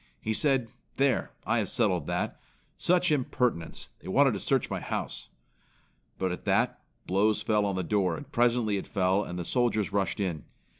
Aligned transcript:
He 0.19 0.33
said, 0.33 0.69
'There, 0.95 1.31
I 1.45 1.59
have 1.59 1.69
settled 1.69 2.07
that! 2.07 2.39
Such 2.75 3.11
impertinence! 3.11 3.91
They 3.99 4.07
wanted 4.07 4.31
to 4.33 4.39
search 4.39 4.67
my 4.67 4.79
house!' 4.79 5.29
"But 6.17 6.31
at 6.31 6.43
that, 6.45 6.81
blows 7.05 7.43
fell 7.43 7.67
on 7.67 7.75
the 7.75 7.83
door 7.83 8.17
and 8.17 8.31
presently 8.31 8.77
it 8.77 8.87
fell 8.87 9.23
and 9.23 9.37
the 9.37 9.45
soldiers 9.45 9.93
rushed 9.93 10.19
in. 10.19 10.45